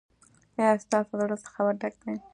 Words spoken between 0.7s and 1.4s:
ستاسو زړه له